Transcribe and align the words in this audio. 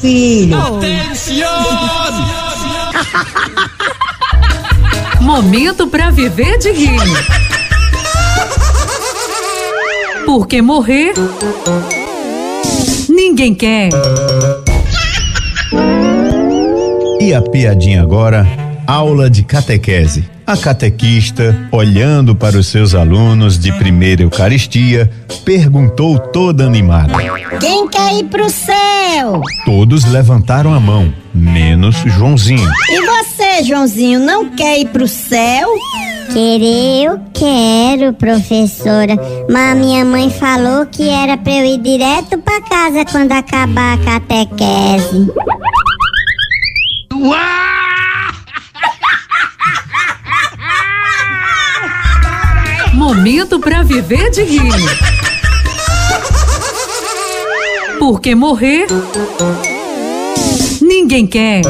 filho. 0.00 0.56
Momento 5.20 5.88
para 5.88 6.12
viver 6.12 6.56
de 6.58 6.70
rir. 6.70 7.00
Porque 10.24 10.62
morrer 10.62 11.14
ninguém 13.08 13.52
quer. 13.52 13.88
E 17.20 17.34
a 17.34 17.42
piadinha 17.42 18.00
agora? 18.00 18.46
Aula 18.86 19.28
de 19.28 19.42
catequese. 19.42 20.37
A 20.48 20.56
catequista, 20.56 21.54
olhando 21.70 22.34
para 22.34 22.56
os 22.56 22.68
seus 22.68 22.94
alunos 22.94 23.58
de 23.58 23.70
primeira 23.70 24.22
Eucaristia, 24.22 25.10
perguntou 25.44 26.18
toda 26.18 26.64
animada. 26.64 27.12
Quem 27.60 27.86
quer 27.86 28.14
ir 28.14 28.24
pro 28.24 28.48
céu? 28.48 29.42
Todos 29.66 30.06
levantaram 30.06 30.72
a 30.72 30.80
mão, 30.80 31.12
menos 31.34 31.96
Joãozinho. 31.96 32.66
E 32.88 33.00
você, 33.02 33.62
Joãozinho, 33.62 34.20
não 34.20 34.48
quer 34.48 34.78
ir 34.78 34.88
pro 34.88 35.06
céu? 35.06 35.68
Querer, 36.32 37.04
eu 37.04 37.20
quero, 37.34 38.14
professora. 38.14 39.16
Mas 39.50 39.76
minha 39.76 40.02
mãe 40.02 40.30
falou 40.30 40.86
que 40.86 41.10
era 41.10 41.36
pra 41.36 41.52
eu 41.52 41.66
ir 41.66 41.78
direto 41.82 42.38
pra 42.38 42.62
casa 42.62 43.04
quando 43.04 43.32
acabar 43.32 43.98
a 43.98 44.18
catequese. 44.18 45.30
Momento 53.08 53.58
para 53.58 53.82
viver 53.82 54.30
de 54.30 54.44
rir. 54.44 54.70
Porque 57.98 58.34
morrer 58.34 58.86
ninguém 60.82 61.26
quer. 61.26 61.62